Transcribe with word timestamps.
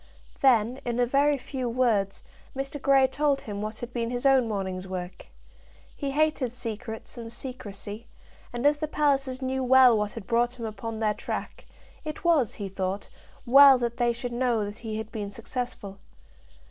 Then, 0.39 0.79
in 0.83 0.99
a 0.99 1.05
very 1.05 1.37
few 1.37 1.69
words, 1.69 2.23
Mr. 2.57 2.81
Grey 2.81 3.05
told 3.05 3.41
him 3.41 3.61
what 3.61 3.77
had 3.81 3.93
been 3.93 4.09
his 4.09 4.25
own 4.25 4.47
morning's 4.47 4.87
work. 4.87 5.27
He 5.95 6.09
hated 6.09 6.51
secrets 6.51 7.19
and 7.19 7.31
secrecy, 7.31 8.07
and 8.51 8.65
as 8.65 8.79
the 8.79 8.87
Pallisers 8.87 9.43
knew 9.43 9.63
well 9.63 9.95
what 9.95 10.13
had 10.13 10.25
brought 10.25 10.57
him 10.59 10.65
upon 10.65 10.97
their 10.97 11.13
track, 11.13 11.67
it 12.03 12.23
was, 12.23 12.55
he 12.55 12.67
thought, 12.67 13.09
well 13.45 13.77
that 13.77 13.97
they 13.97 14.11
should 14.11 14.33
know 14.33 14.65
that 14.65 14.79
he 14.79 14.97
had 14.97 15.11
been 15.11 15.29
successful. 15.29 15.99